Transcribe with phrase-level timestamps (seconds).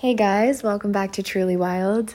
[0.00, 2.14] Hey guys, welcome back to Truly Wild.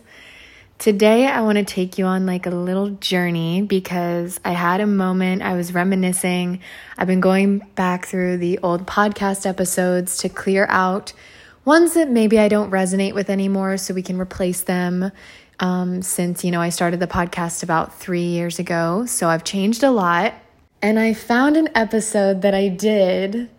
[0.80, 4.88] Today I want to take you on like a little journey because I had a
[4.88, 6.62] moment, I was reminiscing.
[6.98, 11.14] I've been going back through the old podcast episodes to clear out
[11.64, 15.12] ones that maybe I don't resonate with anymore so we can replace them.
[15.60, 19.06] Um, since, you know, I started the podcast about three years ago.
[19.06, 20.34] So I've changed a lot.
[20.82, 23.52] And I found an episode that I did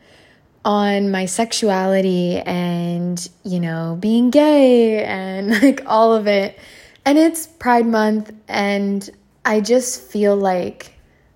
[0.66, 6.58] on my sexuality and, you know, being gay and like all of it.
[7.04, 9.08] And it's Pride Month, and
[9.44, 10.92] I just feel like,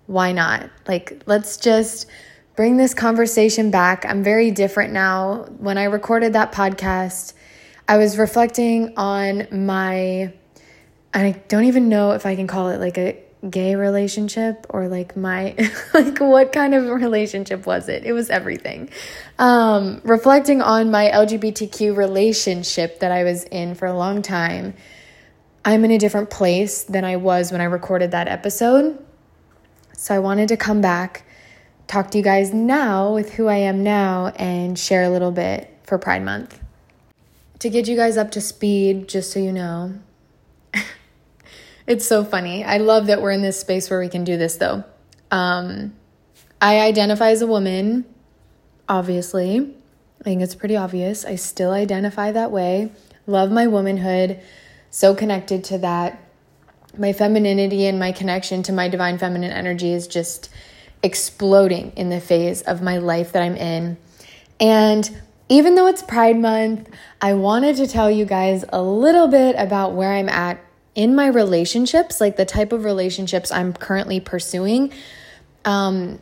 [0.07, 0.69] why not?
[0.89, 2.09] Like, let's just
[2.57, 4.05] bring this conversation back.
[4.05, 5.45] I'm very different now.
[5.59, 7.35] When I recorded that podcast,
[7.87, 10.33] I was reflecting on my,
[11.15, 13.17] I don't even know if I can call it like a
[13.49, 15.55] gay relationship or like my
[15.95, 18.05] like what kind of relationship was it?
[18.05, 18.91] It was everything.
[19.39, 24.75] Um reflecting on my lgbtq relationship that i was in for a long time
[25.65, 28.99] i'm in a different place than i was when i recorded that episode.
[29.97, 31.25] So i wanted to come back
[31.87, 35.75] talk to you guys now with who i am now and share a little bit
[35.83, 36.61] for pride month.
[37.61, 39.95] To get you guys up to speed just so you know
[41.91, 42.63] it's so funny.
[42.63, 44.85] I love that we're in this space where we can do this though.
[45.33, 45.93] Um,
[46.63, 48.05] I identify as a woman,
[48.89, 49.75] obviously.
[50.21, 51.25] I think it's pretty obvious.
[51.25, 52.93] I still identify that way.
[53.27, 54.41] Love my womanhood.
[54.91, 56.23] So connected to that.
[56.97, 60.49] My femininity and my connection to my divine feminine energy is just
[61.03, 63.97] exploding in the phase of my life that I'm in.
[64.61, 65.11] And
[65.49, 66.89] even though it's Pride Month,
[67.21, 70.61] I wanted to tell you guys a little bit about where I'm at
[70.95, 74.93] in my relationships, like the type of relationships I'm currently pursuing,
[75.65, 76.19] um,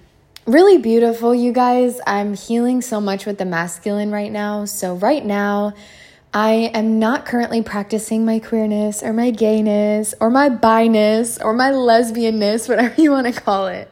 [0.47, 2.01] really beautiful, you guys.
[2.07, 4.65] I'm healing so much with the masculine right now.
[4.65, 5.75] So, right now,
[6.33, 11.71] I am not currently practicing my queerness or my gayness or my biness or my
[11.71, 13.91] lesbianness, whatever you want to call it.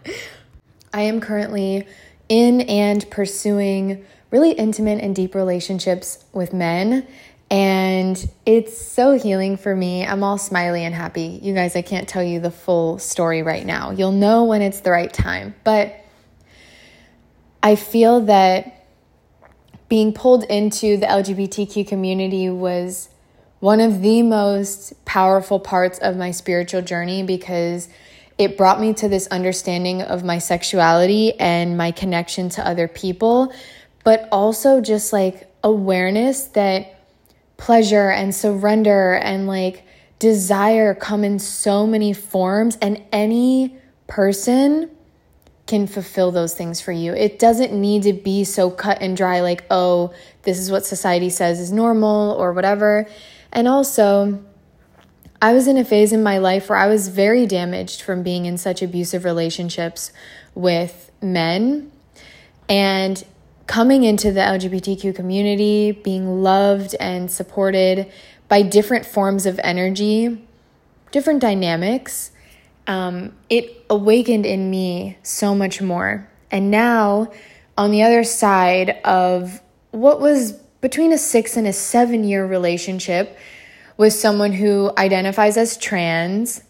[0.93, 1.87] I am currently
[2.28, 7.06] in and pursuing really intimate and deep relationships with men
[7.51, 10.05] and it's so healing for me.
[10.05, 11.39] I'm all smiley and happy.
[11.43, 13.93] You guys, I can't tell you the full story right now.
[13.93, 15.55] You'll know when it's the right time.
[15.62, 15.95] But
[17.62, 18.87] I feel that
[19.89, 23.09] being pulled into the LGBTQ community was
[23.61, 27.89] one of the most powerful parts of my spiritual journey because
[28.39, 33.53] it brought me to this understanding of my sexuality and my connection to other people,
[34.05, 36.96] but also just like awareness that
[37.56, 39.84] pleasure and surrender and like
[40.19, 44.91] desire come in so many forms, and any person
[45.66, 47.12] can fulfill those things for you.
[47.12, 51.28] It doesn't need to be so cut and dry, like, oh, this is what society
[51.28, 53.09] says is normal or whatever.
[53.53, 54.45] And also,
[55.43, 58.47] I was in a phase in my life where I was very damaged from being
[58.47, 60.12] in such abusive relationships
[60.55, 61.91] with men.
[62.69, 63.22] And
[63.66, 68.10] coming into the LGBTQ community, being loved and supported
[68.49, 70.47] by different forms of energy,
[71.10, 72.31] different dynamics,
[72.87, 76.28] um, it awakened in me so much more.
[76.50, 77.32] And now,
[77.77, 79.60] on the other side of
[79.91, 83.37] what was between a six and a seven year relationship
[83.97, 86.62] with someone who identifies as trans,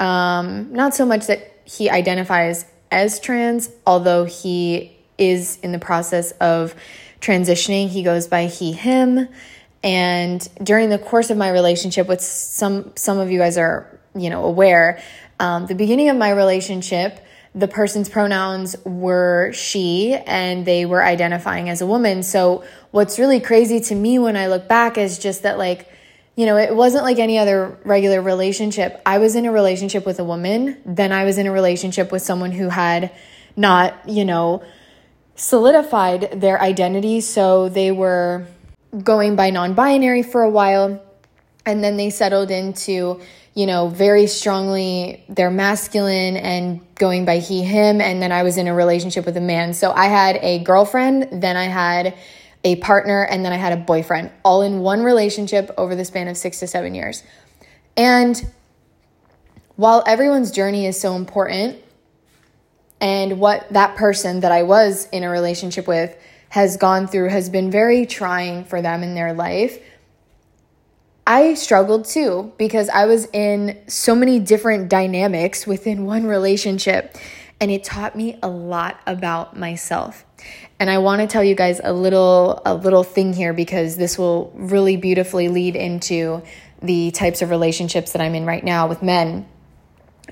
[0.00, 6.32] um, not so much that he identifies as trans, although he is in the process
[6.32, 6.74] of
[7.20, 7.88] transitioning.
[7.88, 9.28] He goes by he, him.
[9.82, 14.30] And during the course of my relationship, with some some of you guys are you
[14.30, 15.02] know aware,
[15.38, 21.68] um, the beginning of my relationship, the person's pronouns were she, and they were identifying
[21.68, 22.22] as a woman.
[22.22, 25.90] So what's really crazy to me when I look back is just that like
[26.36, 29.00] you know, it wasn't like any other regular relationship.
[29.06, 32.22] I was in a relationship with a woman, then I was in a relationship with
[32.22, 33.12] someone who had
[33.56, 34.64] not, you know,
[35.36, 37.20] solidified their identity.
[37.20, 38.46] So they were
[39.02, 41.02] going by non binary for a while.
[41.66, 43.20] And then they settled into,
[43.54, 48.00] you know, very strongly they're masculine and going by he, him.
[48.00, 49.72] And then I was in a relationship with a man.
[49.72, 52.14] So I had a girlfriend, then I had
[52.64, 56.28] a partner, and then I had a boyfriend, all in one relationship over the span
[56.28, 57.22] of six to seven years.
[57.96, 58.42] And
[59.76, 61.83] while everyone's journey is so important,
[63.04, 66.16] and what that person that I was in a relationship with
[66.48, 69.78] has gone through has been very trying for them in their life.
[71.26, 77.18] I struggled too because I was in so many different dynamics within one relationship,
[77.60, 80.24] and it taught me a lot about myself.
[80.80, 84.16] And I want to tell you guys a little a little thing here because this
[84.16, 86.42] will really beautifully lead into
[86.80, 89.46] the types of relationships that I'm in right now with men.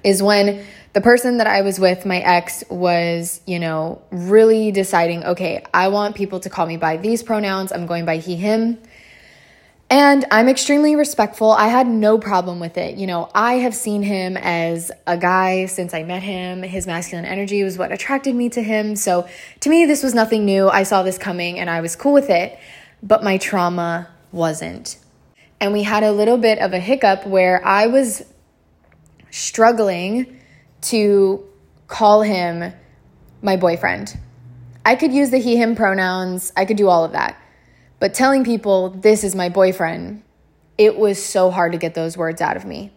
[0.02, 5.25] Is when the person that I was with, my ex, was, you know, really deciding,
[5.25, 7.73] okay, I want people to call me by these pronouns.
[7.73, 8.79] I'm going by he, him.
[9.89, 11.50] And I'm extremely respectful.
[11.50, 12.97] I had no problem with it.
[12.97, 16.62] You know, I have seen him as a guy since I met him.
[16.62, 18.97] His masculine energy was what attracted me to him.
[18.97, 19.29] So
[19.61, 20.69] to me, this was nothing new.
[20.69, 22.59] I saw this coming and I was cool with it.
[23.03, 24.97] But my trauma wasn't.
[25.61, 28.25] And we had a little bit of a hiccup where I was
[29.31, 30.39] struggling
[30.82, 31.44] to
[31.87, 32.73] call him
[33.40, 34.19] my boyfriend.
[34.84, 37.40] I could use the he, him pronouns, I could do all of that.
[37.99, 40.23] But telling people this is my boyfriend,
[40.79, 42.93] it was so hard to get those words out of me.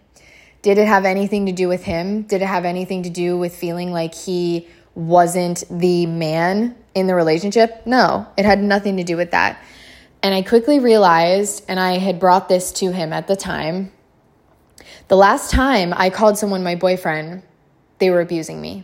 [0.62, 2.24] Did it have anything to do with him?
[2.24, 7.14] Did it have anything to do with feeling like he wasn't the man in the
[7.14, 7.86] relationship?
[7.86, 9.62] No, it had nothing to do with that.
[10.24, 13.92] And I quickly realized, and I had brought this to him at the time
[15.08, 17.44] the last time I called someone my boyfriend,
[18.00, 18.84] they were abusing me.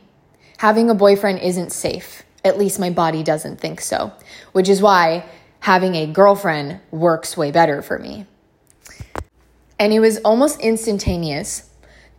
[0.58, 2.24] Having a boyfriend isn't safe.
[2.44, 4.13] At least my body doesn't think so,
[4.52, 5.25] which is why
[5.62, 8.25] having a girlfriend works way better for me.
[9.80, 11.69] And it was almost instantaneous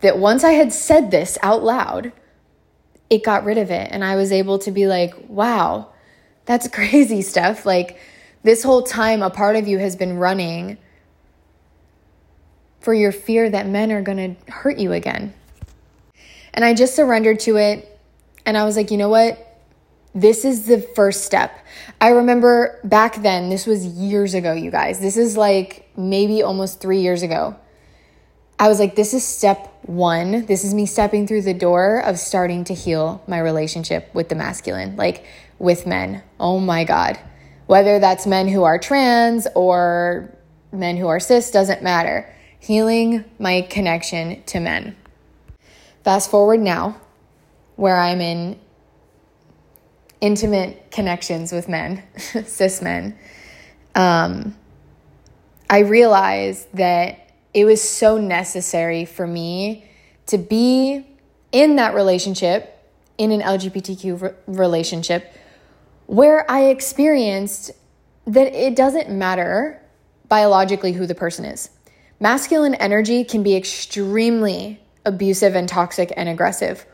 [0.01, 2.11] that once I had said this out loud,
[3.09, 3.89] it got rid of it.
[3.91, 5.89] And I was able to be like, wow,
[6.45, 7.65] that's crazy stuff.
[7.65, 7.99] Like,
[8.43, 10.77] this whole time, a part of you has been running
[12.81, 15.33] for your fear that men are going to hurt you again.
[16.53, 17.99] And I just surrendered to it.
[18.45, 19.39] And I was like, you know what?
[20.15, 21.57] This is the first step.
[21.99, 24.99] I remember back then, this was years ago, you guys.
[24.99, 27.55] This is like maybe almost three years ago.
[28.59, 30.45] I was like, this is step one.
[30.45, 34.35] This is me stepping through the door of starting to heal my relationship with the
[34.35, 35.25] masculine, like
[35.57, 36.21] with men.
[36.39, 37.19] Oh my God.
[37.65, 40.37] Whether that's men who are trans or
[40.71, 42.31] men who are cis, doesn't matter.
[42.59, 44.95] Healing my connection to men.
[46.03, 46.99] Fast forward now,
[47.77, 48.59] where I'm in
[50.19, 52.03] intimate connections with men,
[52.45, 53.17] cis men,
[53.95, 54.55] um,
[55.69, 59.89] I realized that it was so necessary for me
[60.27, 61.07] to be
[61.51, 62.69] in that relationship,
[63.17, 65.33] in an LGBTQ re- relationship,
[66.07, 67.71] where I experienced
[68.25, 69.81] that it doesn't matter
[70.27, 71.69] biologically who the person is.
[72.19, 76.85] Masculine energy can be extremely abusive and toxic and aggressive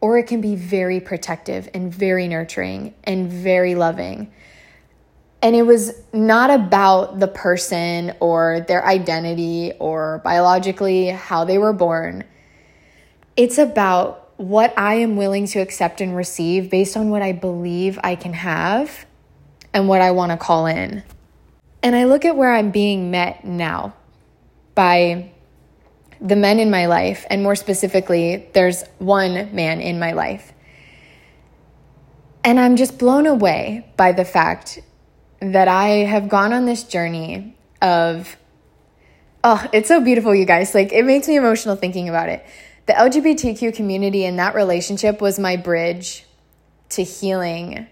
[0.00, 4.32] or it can be very protective and very nurturing and very loving.
[5.42, 11.72] And it was not about the person or their identity or biologically how they were
[11.72, 12.24] born.
[13.36, 17.98] It's about what I am willing to accept and receive based on what I believe
[18.02, 19.06] I can have
[19.72, 21.02] and what I want to call in.
[21.82, 23.94] And I look at where I'm being met now
[24.74, 25.30] by
[26.20, 30.52] the men in my life, and more specifically, there's one man in my life.
[32.44, 34.80] And I'm just blown away by the fact
[35.40, 38.36] that I have gone on this journey of,
[39.44, 40.74] oh, it's so beautiful, you guys.
[40.74, 42.44] Like, it makes me emotional thinking about it.
[42.86, 46.24] The LGBTQ community and that relationship was my bridge
[46.90, 47.86] to healing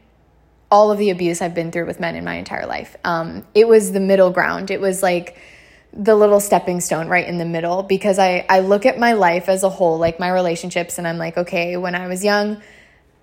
[0.71, 2.97] all of the abuse I've been through with men in my entire life.
[3.05, 4.71] Um, it was the middle ground.
[4.71, 5.39] It was like,
[5.97, 9.49] the little stepping stone right in the middle because I, I look at my life
[9.49, 12.61] as a whole, like my relationships, and I'm like, okay, when I was young,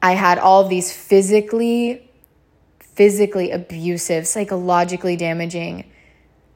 [0.01, 2.10] I had all of these physically,
[2.80, 5.92] physically abusive, psychologically damaging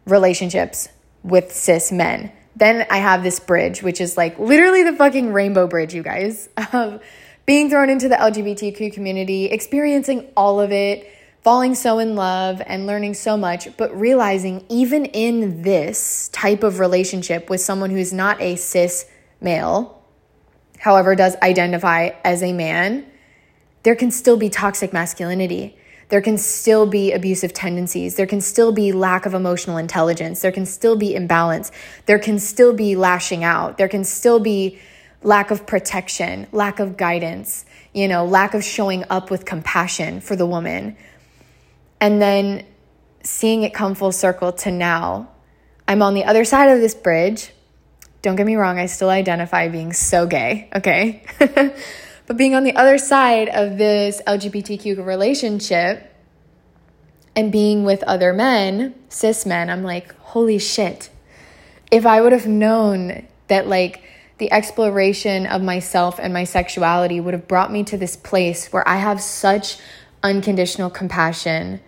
[0.05, 0.89] relationships
[1.23, 2.31] with cis men.
[2.55, 6.49] Then I have this bridge, which is like literally the fucking rainbow bridge, you guys,
[6.73, 7.01] of
[7.45, 11.11] being thrown into the LGBTQ community, experiencing all of it
[11.47, 16.77] falling so in love and learning so much, but realizing even in this type of
[16.77, 19.05] relationship with someone who's not a cis
[19.39, 20.03] male,
[20.77, 23.09] however, does identify as a man,
[23.83, 25.77] there can still be toxic masculinity.
[26.09, 28.17] There can still be abusive tendencies.
[28.17, 30.41] There can still be lack of emotional intelligence.
[30.41, 31.71] There can still be imbalance.
[32.07, 33.77] There can still be lashing out.
[33.77, 34.79] There can still be
[35.23, 37.63] lack of protection, lack of guidance,
[37.93, 40.97] you know, lack of showing up with compassion for the woman
[41.99, 42.65] and then
[43.23, 45.29] seeing it come full circle to now,
[45.87, 47.51] I'm on the other side of this bridge.
[48.21, 51.23] Don't get me wrong, I still identify being so gay, okay?
[51.39, 56.13] but being on the other side of this LGBTQ relationship
[57.35, 61.09] and being with other men, cis men, I'm like, holy shit.
[61.91, 64.03] If I would have known that, like,
[64.39, 68.87] the exploration of myself and my sexuality would have brought me to this place where
[68.87, 69.77] I have such
[70.21, 71.79] unconditional compassion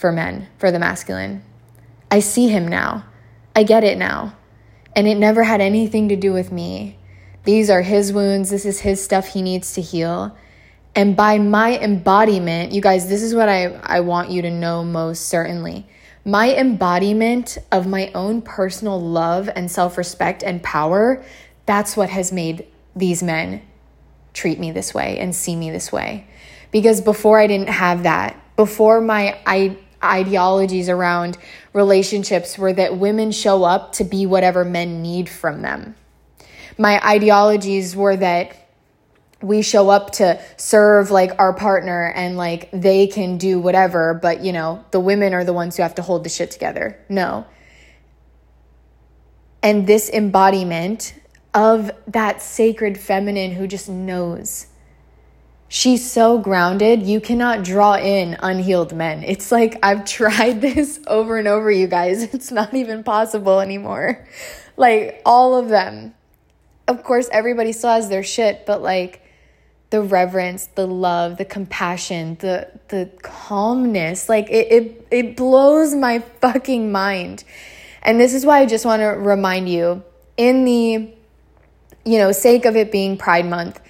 [0.00, 1.42] for men, for the masculine.
[2.10, 3.04] I see him now.
[3.54, 4.34] I get it now.
[4.96, 6.96] And it never had anything to do with me.
[7.44, 8.48] These are his wounds.
[8.48, 10.36] This is his stuff he needs to heal.
[10.94, 14.82] And by my embodiment, you guys, this is what I, I want you to know
[14.82, 15.86] most certainly.
[16.24, 21.22] My embodiment of my own personal love and self respect and power,
[21.66, 22.66] that's what has made
[22.96, 23.62] these men
[24.32, 26.26] treat me this way and see me this way.
[26.70, 31.36] Because before I didn't have that, before my I, ideologies around
[31.72, 35.94] relationships were that women show up to be whatever men need from them.
[36.78, 38.56] My ideologies were that
[39.42, 44.42] we show up to serve like our partner and like they can do whatever, but
[44.42, 46.98] you know, the women are the ones who have to hold the shit together.
[47.08, 47.46] No.
[49.62, 51.14] And this embodiment
[51.54, 54.66] of that sacred feminine who just knows.
[55.72, 59.22] She's so grounded, you cannot draw in unhealed men.
[59.22, 62.22] It's like I've tried this over and over, you guys.
[62.34, 64.26] It's not even possible anymore.
[64.76, 66.14] Like all of them.
[66.88, 69.22] Of course, everybody still has their shit, but like
[69.90, 74.28] the reverence, the love, the compassion, the the calmness.
[74.28, 77.44] Like it it, it blows my fucking mind.
[78.02, 80.02] And this is why I just want to remind you
[80.36, 81.14] in the
[82.04, 83.80] you know, sake of it being Pride month,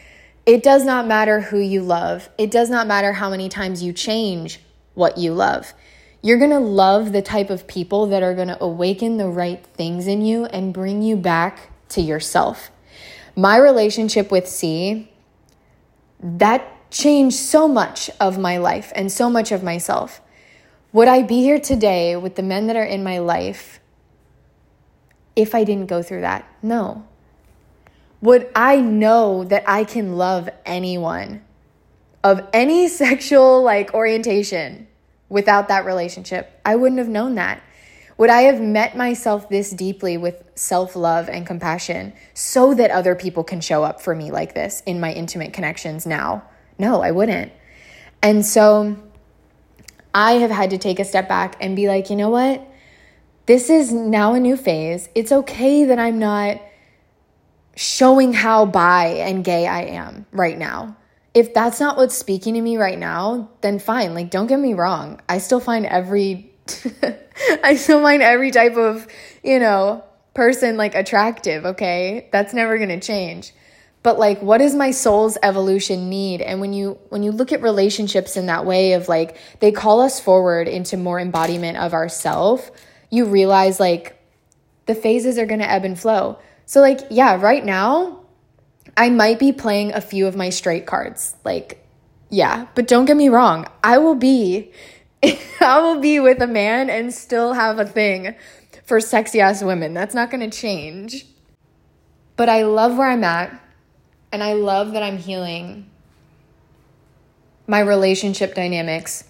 [0.50, 2.28] it does not matter who you love.
[2.36, 4.58] It does not matter how many times you change
[4.94, 5.72] what you love.
[6.22, 9.64] You're going to love the type of people that are going to awaken the right
[9.64, 12.72] things in you and bring you back to yourself.
[13.36, 15.12] My relationship with C
[16.18, 20.20] that changed so much of my life and so much of myself.
[20.92, 23.78] Would I be here today with the men that are in my life
[25.36, 26.44] if I didn't go through that?
[26.60, 27.06] No.
[28.22, 31.42] Would I know that I can love anyone
[32.22, 34.86] of any sexual like orientation
[35.28, 36.60] without that relationship?
[36.64, 37.62] I wouldn't have known that.
[38.18, 43.14] Would I have met myself this deeply with self love and compassion so that other
[43.14, 46.42] people can show up for me like this in my intimate connections now?
[46.78, 47.50] No, I wouldn't.
[48.22, 48.96] And so
[50.14, 52.66] I have had to take a step back and be like, you know what?
[53.46, 55.08] This is now a new phase.
[55.14, 56.60] It's okay that I'm not
[57.76, 60.96] showing how bi and gay I am right now.
[61.32, 64.14] If that's not what's speaking to me right now, then fine.
[64.14, 65.20] Like, don't get me wrong.
[65.28, 66.52] I still find every
[67.64, 69.06] I still find every type of,
[69.42, 72.28] you know, person like attractive, okay?
[72.32, 73.52] That's never to change.
[74.02, 76.40] But like what does my soul's evolution need?
[76.40, 80.00] And when you when you look at relationships in that way of like they call
[80.00, 82.70] us forward into more embodiment of ourself,
[83.10, 84.16] you realize like
[84.86, 86.38] the phases are to ebb and flow.
[86.70, 88.20] So like yeah, right now
[88.96, 91.34] I might be playing a few of my straight cards.
[91.44, 91.84] Like
[92.28, 94.70] yeah, but don't get me wrong, I will be
[95.60, 98.36] I will be with a man and still have a thing
[98.84, 99.94] for sexy ass women.
[99.94, 101.26] That's not going to change.
[102.36, 103.50] But I love where I'm at,
[104.30, 105.90] and I love that I'm healing
[107.66, 109.24] my relationship dynamics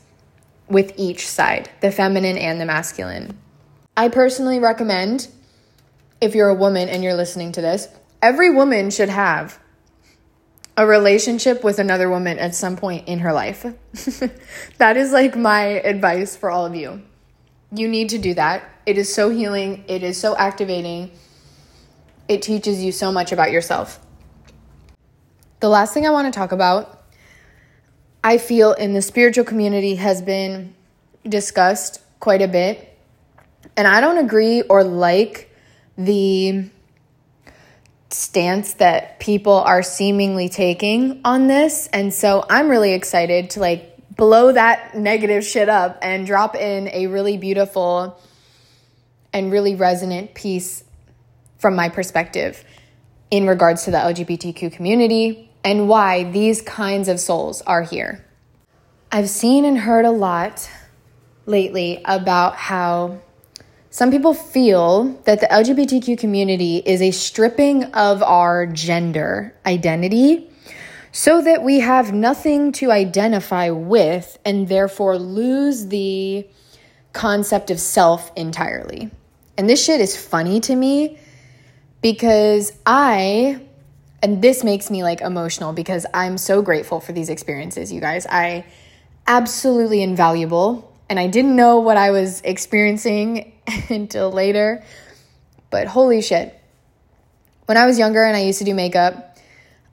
[0.69, 3.39] with each side, the feminine and the masculine.
[3.97, 5.29] I personally recommend,
[6.21, 7.89] if you're a woman and you're listening to this,
[8.21, 9.59] every woman should have
[10.77, 13.63] a relationship with another woman at some point in her life.
[14.79, 17.03] that is like my advice for all of you.
[17.73, 18.69] You need to do that.
[18.87, 21.11] It is so healing, it is so activating.
[22.29, 24.01] It teaches you so much about yourself.
[25.61, 27.05] The last thing I want to talk about,
[28.23, 30.75] I feel in the spiritual community has been
[31.29, 32.99] discussed quite a bit.
[33.77, 35.50] And I don't agree or like
[36.05, 36.71] the
[38.09, 41.89] stance that people are seemingly taking on this.
[41.93, 46.89] And so I'm really excited to like blow that negative shit up and drop in
[46.89, 48.21] a really beautiful
[49.33, 50.83] and really resonant piece
[51.59, 52.65] from my perspective
[53.31, 58.25] in regards to the LGBTQ community and why these kinds of souls are here.
[59.13, 60.69] I've seen and heard a lot
[61.47, 63.21] lately about how
[63.93, 70.49] some people feel that the LGBTQ community is a stripping of our gender identity
[71.11, 76.47] so that we have nothing to identify with and therefore lose the
[77.13, 79.11] concept of self entirely.
[79.59, 81.19] And this shit is funny to me
[82.01, 83.61] because I,
[84.23, 88.25] and this makes me like emotional because I'm so grateful for these experiences, you guys.
[88.31, 88.67] I
[89.27, 93.53] absolutely invaluable and I didn't know what I was experiencing
[93.89, 94.85] until later.
[95.71, 96.57] But holy shit.
[97.67, 99.39] When I was younger and I used to do makeup,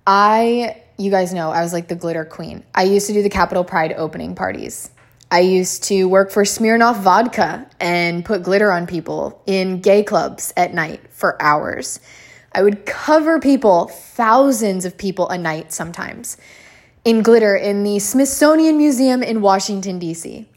[0.06, 2.64] I you guys know I was like the glitter queen.
[2.74, 4.90] I used to do the Capital Pride opening parties.
[5.30, 10.54] I used to work for Smirnoff Vodka and put glitter on people in gay clubs
[10.56, 12.00] at night for hours.
[12.54, 16.38] I would cover people, thousands of people a night sometimes,
[17.04, 20.48] in glitter in the Smithsonian Museum in Washington, D.C.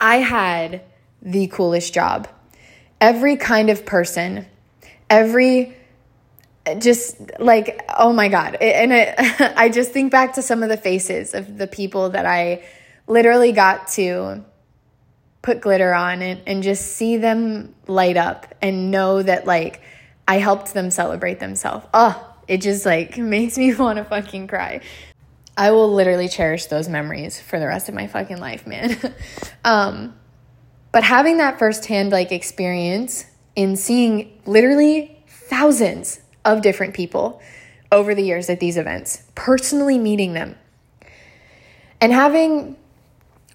[0.00, 0.82] I had
[1.22, 2.28] the coolest job.
[3.00, 4.46] Every kind of person,
[5.08, 5.76] every
[6.78, 8.56] just like oh my god.
[8.56, 9.14] And it,
[9.56, 12.62] i just think back to some of the faces of the people that i
[13.06, 14.44] literally got to
[15.42, 19.80] put glitter on and, and just see them light up and know that like
[20.28, 21.86] i helped them celebrate themselves.
[21.94, 24.80] Oh it just like makes me want to fucking cry.
[25.56, 28.98] I will literally cherish those memories for the rest of my fucking life man.
[29.64, 30.14] Um
[30.92, 37.40] but having that firsthand like experience in seeing literally thousands of different people
[37.92, 40.56] over the years at these events, personally meeting them.
[42.00, 42.76] And having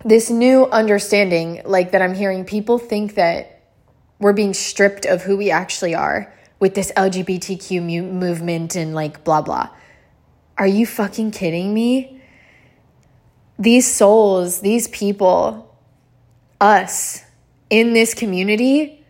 [0.04, 3.64] this new understanding, like that I'm hearing people think that
[4.20, 9.24] we're being stripped of who we actually are with this LGBTQ mu- movement and like
[9.24, 9.70] blah blah.
[10.58, 12.22] Are you fucking kidding me?
[13.58, 15.76] These souls, these people,
[16.62, 17.25] us
[17.70, 19.04] in this community,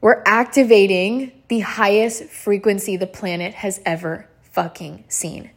[0.00, 5.50] we're activating the highest frequency the planet has ever fucking seen.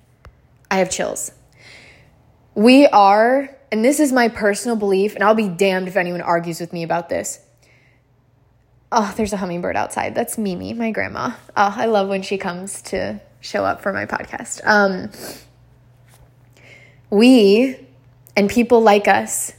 [0.69, 1.31] I have chills.
[2.55, 6.59] We are, and this is my personal belief, and I'll be damned if anyone argues
[6.59, 7.39] with me about this.
[8.91, 10.13] Oh, there's a hummingbird outside.
[10.13, 11.31] That's Mimi, my grandma.
[11.57, 14.61] Oh, I love when she comes to show up for my podcast.
[14.65, 15.09] Um,
[17.09, 17.75] we
[18.35, 19.53] and people like us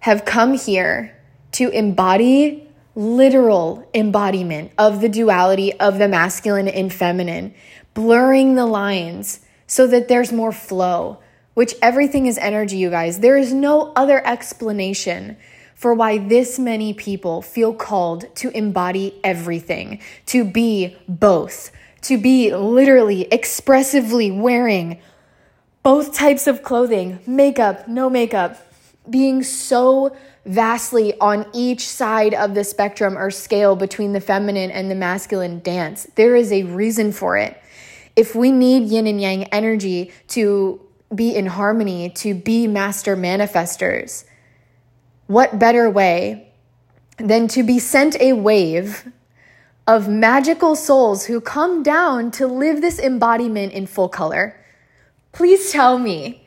[0.00, 1.16] have come here
[1.52, 7.54] to embody literal embodiment of the duality of the masculine and feminine,
[7.94, 11.18] blurring the lines so that there's more flow,
[11.54, 13.20] which everything is energy, you guys.
[13.20, 15.36] There is no other explanation
[15.74, 22.54] for why this many people feel called to embody everything, to be both, to be
[22.54, 25.00] literally expressively wearing
[25.82, 28.72] both types of clothing, makeup, no makeup,
[29.10, 34.90] being so vastly on each side of the spectrum or scale between the feminine and
[34.90, 36.06] the masculine dance.
[36.16, 37.60] There is a reason for it.
[38.16, 40.80] If we need yin and yang energy to
[41.14, 44.24] be in harmony, to be master manifestors,
[45.26, 46.52] what better way
[47.18, 49.10] than to be sent a wave
[49.86, 54.58] of magical souls who come down to live this embodiment in full color?
[55.32, 56.41] Please tell me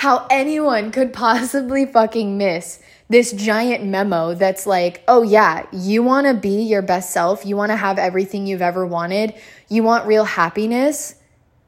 [0.00, 6.26] how anyone could possibly fucking miss this giant memo that's like, oh yeah, you want
[6.26, 7.44] to be your best self.
[7.44, 9.34] You want to have everything you've ever wanted.
[9.68, 11.16] You want real happiness.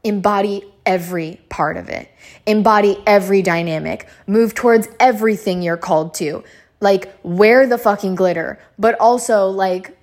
[0.03, 2.09] Embody every part of it.
[2.47, 4.09] Embody every dynamic.
[4.27, 6.43] Move towards everything you're called to.
[6.81, 9.95] Like, wear the fucking glitter, but also, like,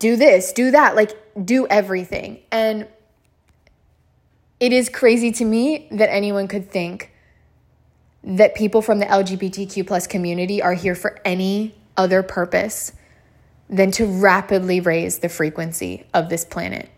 [0.00, 1.12] do this, do that, like,
[1.44, 2.40] do everything.
[2.50, 2.88] And
[4.58, 7.12] it is crazy to me that anyone could think
[8.22, 12.92] that people from the LGBTQ plus community are here for any other purpose
[13.68, 16.90] than to rapidly raise the frequency of this planet.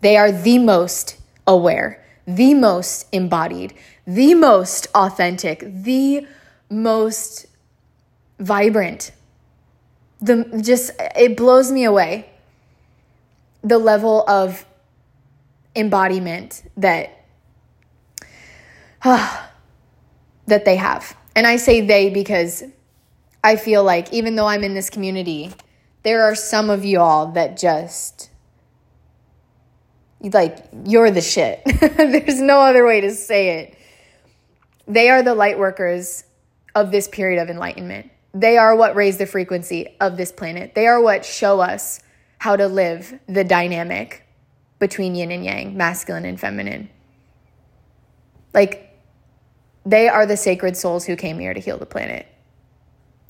[0.00, 3.74] They are the most aware, the most embodied,
[4.06, 6.26] the most authentic, the
[6.70, 7.46] most
[8.38, 9.12] vibrant.
[10.20, 12.30] The just it blows me away
[13.62, 14.66] the level of
[15.76, 17.24] embodiment that
[19.02, 19.46] uh,
[20.46, 21.16] that they have.
[21.36, 22.62] And I say they because
[23.42, 25.52] I feel like even though I'm in this community,
[26.02, 28.30] there are some of y'all that just
[30.20, 31.62] like you're the shit.
[31.80, 33.78] There's no other way to say it.
[34.86, 36.24] They are the light workers
[36.74, 38.10] of this period of enlightenment.
[38.32, 40.74] They are what raise the frequency of this planet.
[40.74, 42.00] They are what show us
[42.38, 44.23] how to live the dynamic
[44.78, 46.88] between yin and yang, masculine and feminine.
[48.52, 48.98] Like
[49.84, 52.26] they are the sacred souls who came here to heal the planet.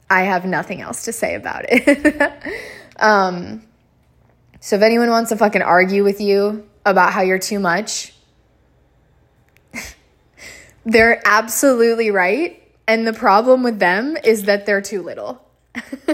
[0.09, 2.43] I have nothing else to say about it.
[2.99, 3.63] um,
[4.61, 8.15] so if anyone wants to fucking argue with you about how you're too much,
[10.85, 12.61] they're absolutely right.
[12.87, 15.43] And the problem with them is that they're too little.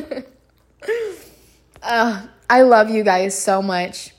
[1.82, 4.14] uh, I love you guys so much.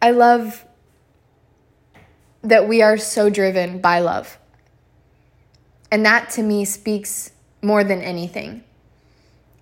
[0.00, 0.64] I love
[2.42, 4.38] that we are so driven by love.
[5.90, 8.64] And that to me speaks more than anything.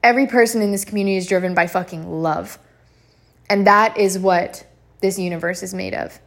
[0.02, 2.58] Every person in this community is driven by fucking love.
[3.48, 4.66] And that is what
[5.00, 6.18] this universe is made of.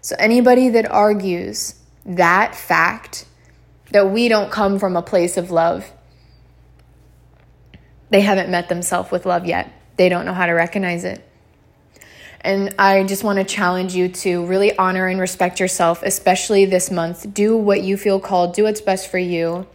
[0.00, 1.74] So, anybody that argues
[2.06, 3.26] that fact
[3.90, 5.90] that we don't come from a place of love,
[8.10, 9.72] they haven't met themselves with love yet.
[9.96, 11.27] They don't know how to recognize it.
[12.48, 16.90] And I just want to challenge you to really honor and respect yourself, especially this
[16.90, 17.34] month.
[17.34, 19.66] Do what you feel called, do what's best for you.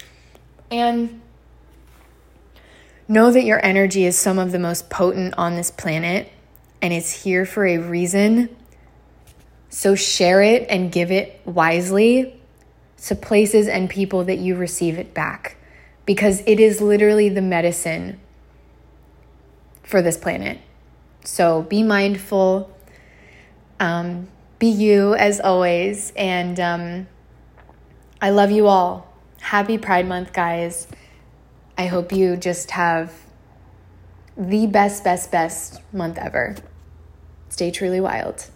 [0.71, 1.21] And
[3.07, 6.31] know that your energy is some of the most potent on this planet
[6.81, 8.49] and it's here for a reason.
[9.69, 12.41] So share it and give it wisely
[13.03, 15.57] to places and people that you receive it back
[16.07, 18.19] because it is literally the medicine
[19.83, 20.57] for this planet.
[21.23, 22.69] So be mindful,
[23.79, 24.27] um,
[24.59, 27.07] be you as always, and um,
[28.21, 29.07] I love you all.
[29.39, 30.87] Happy Pride Month, guys.
[31.77, 33.13] I hope you just have
[34.37, 36.55] the best, best, best month ever.
[37.49, 38.49] Stay truly wild.